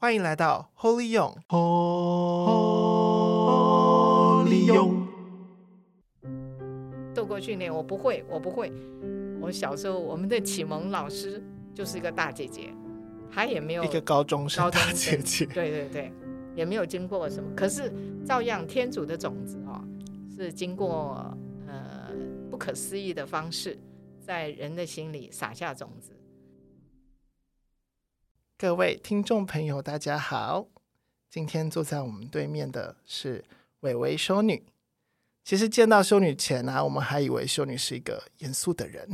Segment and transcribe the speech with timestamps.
[0.00, 1.66] 欢迎来到 Holy 勇，Holy
[4.72, 5.08] 勇。
[7.12, 8.72] 透过训练，我不会，我不会。
[9.40, 11.42] 我小时候，我们的启蒙老师
[11.74, 12.72] 就是一个大姐姐，
[13.28, 16.12] 她也没有一个高中生大姐姐，对对对，
[16.54, 17.50] 也没有经过什么。
[17.56, 17.92] 可是
[18.24, 19.82] 照样，天主的种子哦，
[20.32, 21.36] 是经过
[21.66, 22.12] 呃
[22.48, 23.76] 不可思议的方式，
[24.20, 26.12] 在人的心里撒下种子。
[28.60, 30.66] 各位听众朋友，大家好！
[31.30, 33.44] 今天坐在我们对面的是
[33.82, 34.66] 伟伟修女。
[35.44, 39.08] 其实见到修女前呢、啊，我们还以为修女是一个严肃的人，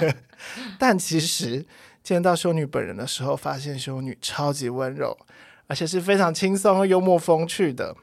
[0.78, 1.64] 但其实
[2.02, 5.16] 见到修女本人的时候，发现修女超级温柔，
[5.66, 7.96] 而且是非常轻松、幽默、风趣的。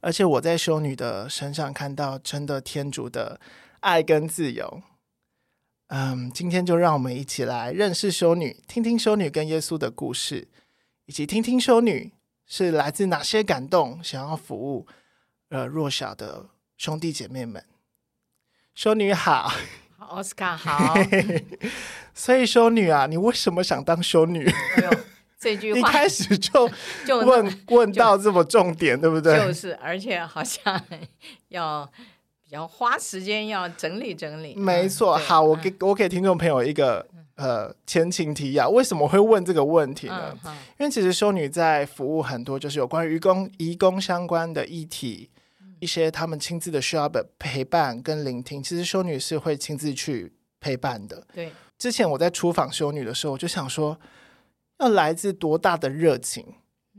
[0.00, 3.38] 而且我在修女的身上看到真的天主的
[3.80, 4.82] 爱跟自由。
[5.88, 10.46] 嗯，今天就让我们一起来认识修女，听听修女跟耶稣的故事，
[11.06, 12.12] 以及听听修女
[12.46, 14.86] 是来自哪些感动，想要服务
[15.48, 17.64] 呃弱小的兄弟姐妹们。
[18.74, 19.50] 修女好，
[19.96, 20.94] 奥斯卡好。
[22.12, 24.46] 所以修女啊，你为什么想当修女？
[24.46, 24.90] 哎，
[25.40, 26.70] 这句 话一开始就
[27.06, 29.38] 就问问到这么重点，对不对？
[29.38, 30.84] 就是，而且好像
[31.48, 31.90] 要。
[32.48, 35.18] 要花时间要整理整理，没错。
[35.18, 40.34] 嗯、好，我给我给听众朋友一个、嗯、呃前情提要，为什么会问这个问题呢？
[40.78, 45.28] 因为其实修女在服务很多就是有关于移工移工相关的议题，
[45.60, 51.26] 嗯、一些他们亲自的需要的陪伴跟聆听，其实修女是会亲自去陪伴的。
[51.34, 54.00] 对，之前我在出访修女的时候，我就想说，
[54.78, 56.54] 要来自多大的热情，嗯、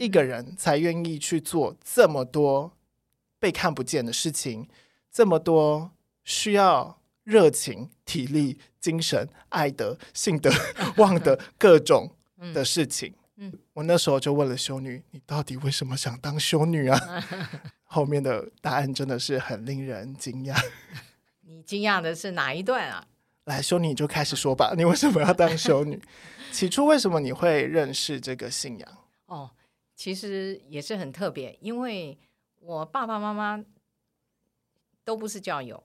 [0.06, 2.74] 一个人才愿意去做这么多
[3.40, 4.68] 被看不见的事情。
[5.12, 5.92] 这么多
[6.24, 10.50] 需要热情、体力、精神、爱德、性德、
[10.98, 12.12] 望德各种
[12.54, 13.14] 的事情。
[13.38, 17.00] 嗯，我那时候就问了修女：“你到底为什么想当修女啊？”
[17.86, 20.56] 后面的答案真的是很令人惊讶。
[21.42, 23.08] 你惊讶的是哪一段啊？
[23.46, 24.74] 来，修女就开始说吧。
[24.78, 26.00] 你为什么要当修女？
[26.52, 28.98] 起初为什么你会认识这个信仰？
[29.28, 29.50] 哦，
[29.96, 32.18] 其实也是很特别，因为
[32.60, 33.64] 我爸爸妈妈。
[35.04, 35.84] 都不是教友，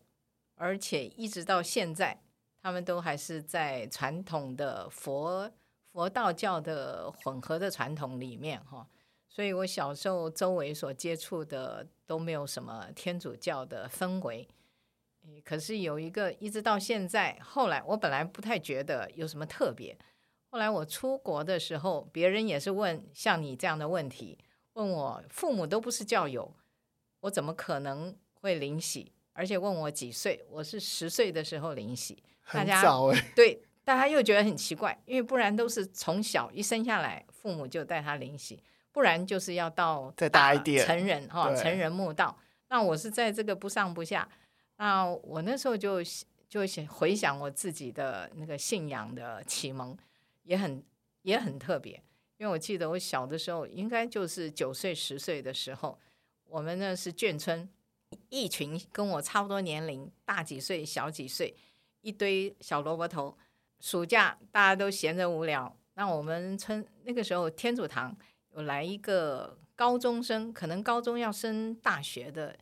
[0.54, 2.20] 而且一直到现在，
[2.60, 5.50] 他们都还是在传统的佛
[5.92, 8.88] 佛道教的混合的传统里面哈。
[9.28, 14.46] 所以我小时候周围所接触的都没有什么天主教的氛围。
[15.42, 19.96] 可是有一个，一直到现在，后来我本来不太觉得有什么特别。
[20.50, 24.38] 后来我出国的时候，别人也是问像你这样的问题，
[24.74, 26.54] 问我父母都不是教友，
[27.20, 29.10] 我怎么可能会领洗？
[29.32, 33.32] 而且问我几岁，我是十岁的时候领洗，很早哎。
[33.34, 38.62] 对，大家又觉得很奇怪，因为不然都是从小一生下来，父母就带他领洗，
[38.92, 42.38] 不然就是要到再大一点成人哈，成人墓道。
[42.68, 44.28] 那我是在这个不上不下，
[44.76, 46.00] 那我那时候就
[46.46, 49.96] 就想回想我自己的那个信仰的启蒙，
[50.42, 50.84] 也很
[51.22, 51.94] 也很特别，
[52.36, 55.98] 因为我记得我小的时候，应该就是九岁十岁的时候，
[56.44, 57.66] 我们呢是眷村。
[58.28, 61.56] 一群跟我差不多年龄，大几岁、小几岁，
[62.00, 63.36] 一堆小萝卜头。
[63.80, 68.16] 暑假大家都闲着无聊，那我们村那个时候天主堂
[68.52, 72.56] 有来一个高中生，可能高中要升大学的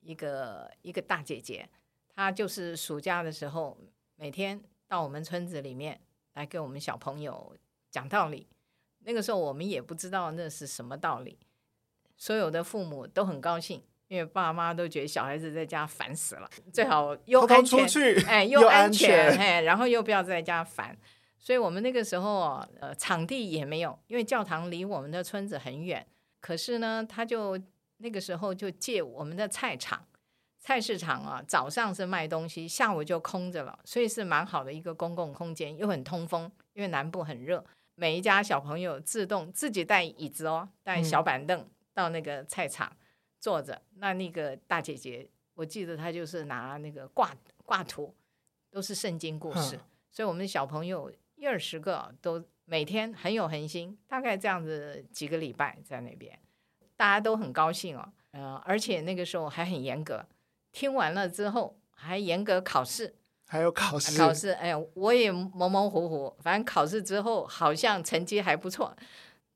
[0.00, 1.66] 一个一个大姐姐，
[2.14, 3.78] 她就是暑假的时候
[4.16, 5.98] 每天到我们村子里面
[6.34, 7.56] 来给我们小朋友
[7.90, 8.46] 讲道理。
[8.98, 11.38] 那个时候我们也不知道那是什么道理，
[12.16, 13.82] 所有的父母都很高兴。
[14.08, 20.96] 因为爸妈都觉得小孩子在家烦死了，最好又安全，哎， 又安全，哎，然后又不要在家烦。
[21.38, 26.06] 所以我们那个时候，呃，场地也没有，因为教堂离我们的村子很远。
[26.40, 27.60] 可是呢，他就
[27.98, 30.04] 那个时候就借我们的菜场、
[30.60, 36.50] 菜市场啊，早上是卖东西，下午就空着了，所以是蛮好的一个公共空间，又很通风。
[36.74, 42.88] 因为南部很热，每一家小朋友自动自己带椅子哦，带小板凳到那个菜场。
[42.88, 43.05] 嗯
[43.46, 47.32] 坐着，那那个大姐姐，我记得她就是拿那个挂
[47.64, 48.12] 挂图，
[48.72, 49.78] 都是圣经故事，
[50.10, 56.36] 所以我们的小朋友一二十个都每天很有恒心，大概这样子几个礼拜在那边，
[56.96, 60.26] 大家都很高兴哦，呃，而且那个时候还很严格，
[60.72, 63.14] 听完了之后还严格考试，
[63.46, 68.96] 还有考试，考试，哎呀，我也模模糊糊，反正考试之后好像成绩还不错，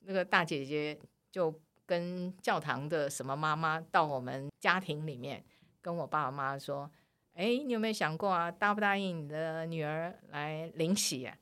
[0.02, 0.96] 那个大姐姐
[1.32, 1.60] 就。
[1.90, 5.42] 跟教堂的什么妈妈到我们家庭里面，
[5.82, 6.88] 跟我爸爸妈妈说
[7.34, 8.48] ：“哎，你有没有想过啊？
[8.48, 11.34] 答不答应你的女儿来领洗啊？”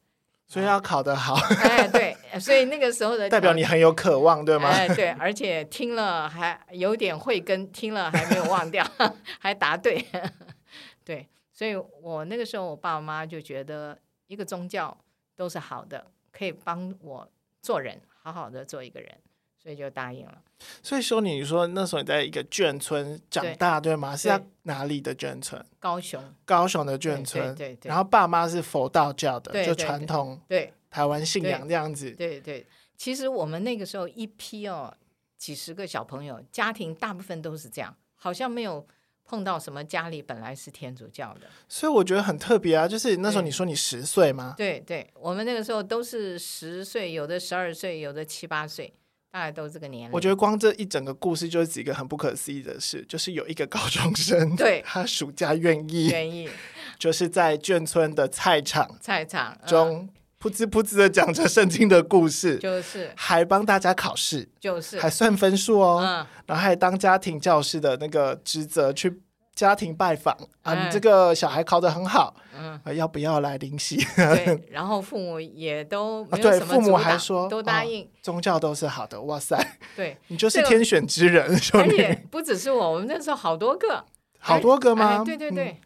[0.49, 1.35] 所以要考得好。
[1.35, 4.71] 哎，对，所以那个时候的 代表你很有渴望，对吗？
[4.71, 8.83] 哎，对，而且听了还有点慧根，听了还没有忘掉，
[9.39, 10.03] 还答对。
[11.05, 13.99] 对，所以我那个时候，我爸妈就觉得
[14.29, 14.97] 一个宗教
[15.37, 17.31] 都是好的，可以帮我
[17.61, 19.11] 做人，好好的做一个人。
[19.61, 20.39] 所以就答应了。
[20.83, 24.17] 所以修女，你说那时候你在一个眷村长大，对，对吗？
[24.17, 25.65] 是在哪里的眷村？
[25.79, 26.23] 高雄。
[26.45, 27.55] 高雄的眷村。
[27.55, 27.89] 对，对，对。
[27.89, 32.11] 然后爸妈是佛道教的，就传统对台湾信仰这样子。
[32.13, 32.67] 对，对对。
[32.97, 34.93] 其实我们那个时候一批哦，
[35.37, 38.85] 几十个小朋友，家庭大部分都是这样，好像没有
[39.25, 41.43] 碰到什么家里本来是天主教的。
[41.69, 44.55] 所以我觉得很特别啊，就是那时候你说你十岁吗？
[44.57, 48.93] 对对，我们那个时候都是十岁，有的十二岁，有的七八岁。
[49.31, 56.49] 大概都这个年龄，我觉得光这一整个故事就是几个很不可思议的事，就是有一个高中生，对，他暑假愿意愿意，
[56.99, 60.09] 就是在眷村的菜场菜场中
[60.41, 63.11] 噗呲噗呲的讲着圣经的故事，就是。
[63.17, 64.99] 还帮大家考试，就是。
[64.99, 69.21] 还算分数哦，嗯，然后还当家庭教师的那个职责去。
[69.59, 70.33] 家庭拜访
[70.63, 73.97] 啊，嗯、你这个小孩考得很好，嗯，要不要来灵洗？
[74.15, 79.59] 对， 然后父母也都没有什么、啊、对，父母还说都答应、哦，宗教都是好的，哇塞，
[79.97, 84.05] 对， 你就是天选之人， 这个、而且不只是我，我们那时候好多个，
[84.39, 85.23] 好多个吗？
[85.23, 85.77] 哎、对对对，嗯、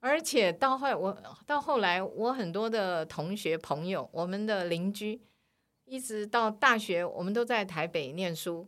[0.00, 1.14] 而且到后我
[1.44, 5.20] 到后来，我很多的同学朋友，我们的邻居，
[5.84, 8.66] 一直到大学，我们都在台北念书，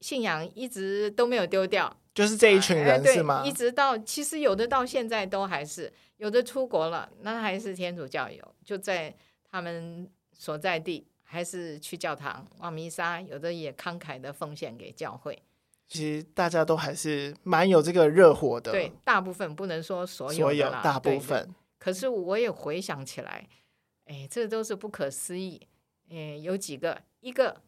[0.00, 1.96] 信仰一直都没有丢掉。
[2.14, 3.42] 就是这一群人、啊、是吗？
[3.46, 9.16] 一直到其实有的到现在都还是有的出国了，那还是天主教友，就在
[9.50, 15.42] 他们所在地，还是去教堂望弥撒，有的也慷慨的奉献给教会。
[15.88, 21.54] 其实大家都还是蛮有这个热火的，对，大部分不能说所有，所有大部分。
[21.78, 23.48] 可是我也回想起来，
[24.04, 25.66] 哎，这都是不可思议。
[26.10, 27.62] 哎，有几个，一个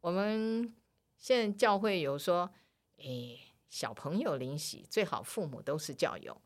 [0.00, 0.74] 我们
[1.16, 2.50] 现在教会有说，
[2.98, 3.44] 哎。
[3.68, 6.40] 小朋友领洗最好父母都是教友，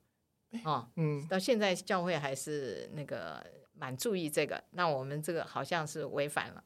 [0.64, 4.62] 哦，嗯，到现在教会还是那个蛮注意这个。
[4.70, 6.64] 那我们这个好像是违反了。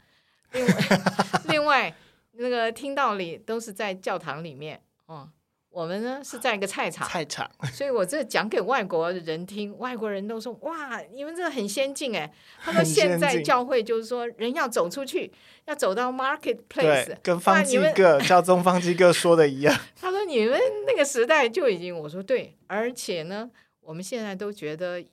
[0.52, 0.74] 另外，
[1.48, 1.96] 另外
[2.32, 5.30] 那个听道理都是在教堂里面，哦。
[5.76, 12.32] 我们呢是在一个菜场，菜场， 所以我这讲给外国人听，外国人都说哇，你们这个很先进哎。
[12.62, 15.30] 他说现在教会就是说人要走出去，
[15.66, 19.78] 要走到 marketplace，跟方济哥 教宗方济哥说的一样。
[20.00, 23.50] 他说你们那个时代就已经，我说对，而且呢，
[23.82, 25.04] 我们现在都觉得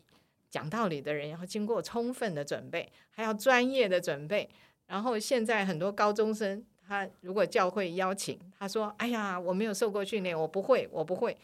[0.49, 4.49] 讲道理的人要经过充分的准备，还要专业的准备。
[4.87, 6.63] 然后现在很多高中生。
[6.87, 11.37] 他如果教会邀请，他说：“哎呀，我没有受过训练，我不会，我不会。”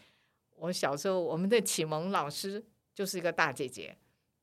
[0.57, 2.63] 我小时候，我们的启蒙老师
[2.93, 3.95] 就是一个大姐姐，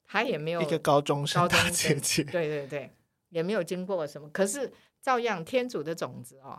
[0.05, 2.91] 她也没有一个高中生大姐姐，对对对，
[3.29, 4.73] 也没有经过什么，可是
[5.03, 6.59] 照样天主的种子哦，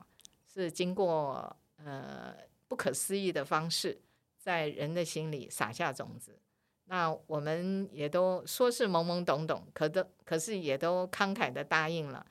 [0.54, 2.36] 是经过呃
[2.68, 4.00] 不可思议的方式，
[4.38, 6.38] 在人的心里撒下种子。
[6.86, 12.26] 那我们也都说是懵懵懂懂，可都可是也都慷慨的答应了。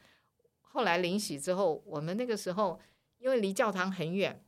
[0.77, 2.79] 后来领洗之后，我们那个时候
[3.17, 4.45] 因为离教堂很远，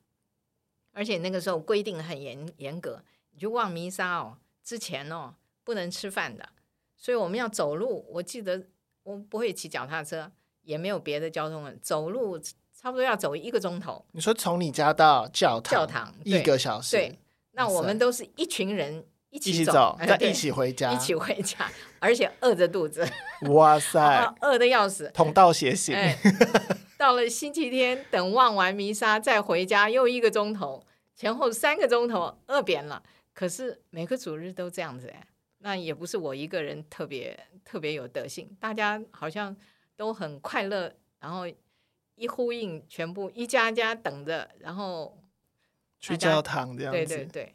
[0.92, 6.50] 而且那个时候规定很严严格，你去望弥撒哦，之前哦不能吃饭的，
[6.98, 8.04] 所以我们要走路。
[8.10, 8.66] 我记得
[9.04, 10.30] 我不会骑脚踏车，
[10.60, 12.38] 也没有别的交通，走路
[12.74, 14.04] 差不多要走一个钟头。
[14.12, 17.18] 你说从你家到教堂，教堂一个小时，对，
[17.52, 19.06] 那我们都是一群人。
[19.30, 21.70] 一起走，再一起回家，一起回家，
[22.00, 23.06] 而且饿着肚子，
[23.52, 24.00] 哇塞，
[24.40, 25.94] 饿得要死，同道协行。
[25.94, 26.16] 哎、
[26.96, 30.82] 到了星期天，等望完弥撒再回家，又一个钟头，
[31.14, 33.02] 前后三个钟头，饿扁了。
[33.34, 35.24] 可是每个主日都这样子哎，
[35.58, 39.54] 那也不是我一个人特别特别有德性，大家好像
[39.94, 41.44] 都很快乐，然后
[42.16, 45.16] 一呼应，全部一家家等着，然后
[46.00, 47.54] 去教堂这样子，对对对。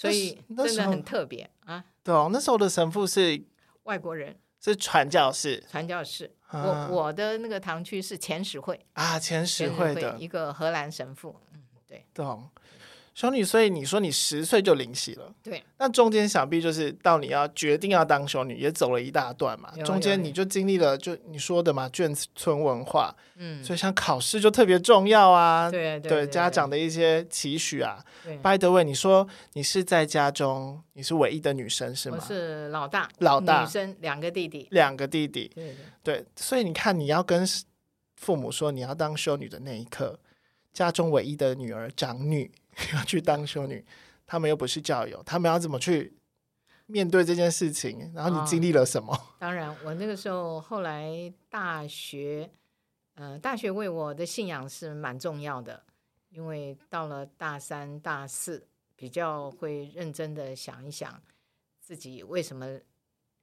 [0.00, 1.84] 所以真的很特别啊！
[2.02, 3.44] 对哦，那时候的神父是
[3.82, 5.62] 外国人，是传教士。
[5.70, 11.36] 传教士，啊、我我的那个堂区是前十会啊，前十会的一个荷兰神父。
[11.52, 12.48] 嗯，对，懂。
[13.12, 15.62] 修女，所以你说你十岁就领洗了，对。
[15.78, 19.70] 那中间想必就是到你要决定要当修女，也走了一大段嘛。
[19.84, 25.70] 中间你就经历了，就你说的嘛，眷村文化，嗯，所以像考试就特别重要啊。
[25.70, 28.02] 对对，对，家长的一些期许啊。
[28.24, 28.38] 对。
[28.38, 32.18] By the way，你说你是在家中你是唯一的女生是吗？
[32.20, 35.50] 我是老大，老大，女生两个弟弟，两个弟弟。
[35.54, 37.44] 对对对，所以你看，你要跟
[38.16, 40.18] 父母说你要当修女的那一刻，
[40.72, 42.50] 家中唯一的女儿长女。
[42.94, 43.84] 要去当修女，
[44.26, 46.16] 他们又不是教友，他们要怎么去
[46.86, 48.12] 面对这件事情？
[48.14, 49.12] 然后你经历了什么？
[49.14, 52.50] 哦， 当然，我那个时候后来大学，
[53.14, 55.84] 呃，大学为我的信仰是蛮重要的，
[56.30, 61.22] 因为到了大三、大四，比较会认真的想一想
[61.80, 62.78] 自己为什么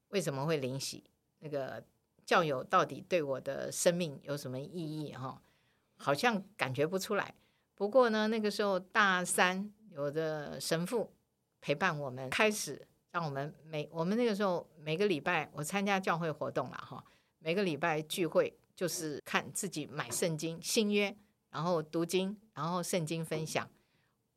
[0.10, 1.03] 为什么会灵洗，
[1.39, 1.84] 那个
[2.25, 5.13] 教友到底对我的生命有什么意义？
[5.13, 5.41] 哈，
[5.98, 7.34] 好像感觉不出来。
[7.77, 11.13] 不过呢，那个时候大三有的神父
[11.62, 17.05] 陪伴我们，开始让我们每我们那个时候每个礼拜我参加教会活动了哈，
[17.38, 21.15] 每个礼拜聚会就是看自己买圣经新约，
[21.51, 23.69] 然后读经，然后圣经分享。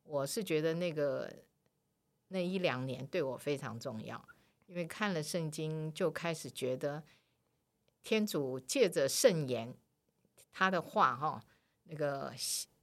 [0.03, 1.27] 我是觉得那个
[2.27, 4.23] 那一两年对我非常重要，
[4.67, 7.03] 因为看了圣经就开始觉得
[8.03, 9.73] 天主借着圣言
[10.51, 11.43] 他的话哈，
[11.85, 12.31] 那个。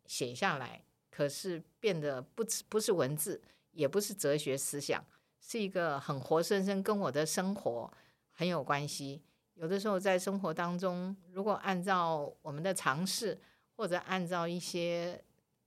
[0.08, 5.04] 写下来，可是变得不不是文字，也不是哲学思想，
[5.40, 7.92] 是一个很活生生跟我的生活
[8.32, 9.22] 很有关系。
[9.54, 13.38] 有的时候在生活当中，如果按照我们的常识，
[13.76, 15.22] 或者按照一些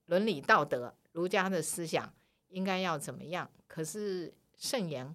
[0.06, 2.12] 伦理道德、儒家的思想，
[2.48, 3.50] 应该要怎么样？
[3.66, 5.14] 可是圣言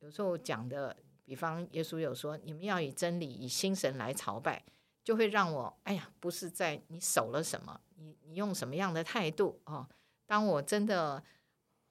[0.00, 4.64] 有时候讲的，比方耶稣有说：“你们要以真理、以心神来朝拜。”
[5.04, 9.88] 就会让我哎呀，不是在你守了什么，你你用什么样的态度哦？
[10.26, 11.22] 当我真的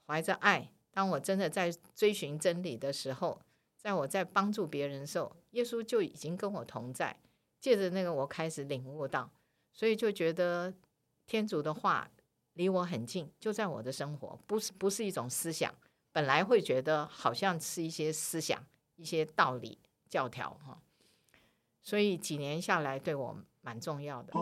[0.06, 3.42] 怀着爱，当我真的在追寻真理的时候，
[3.76, 7.18] 在我在帮助别人的时候，耶稣就已经跟我同在。
[7.60, 9.32] 借着那个，我开始领悟到，
[9.72, 10.74] 所以就觉得
[11.26, 12.12] 天主的话
[12.54, 15.74] 离我很近，就在我的生活，不是不是一种思想。
[16.12, 18.64] 本来会觉得好像是一些思想、
[18.98, 19.80] 一些道理、
[20.10, 20.82] 教条哈。
[21.82, 24.34] 所以几年下来，对我蛮重要的。